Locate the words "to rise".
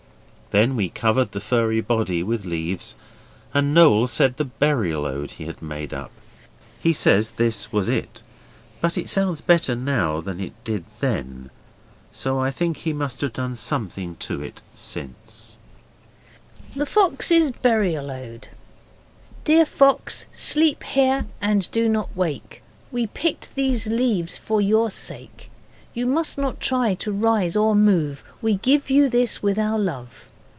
26.95-27.55